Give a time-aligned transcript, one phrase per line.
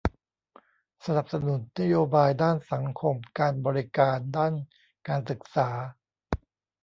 [1.05, 4.53] สนับสนุนนโยบายด้านสังคมการบริการด้าน
[5.07, 5.69] การศึกษา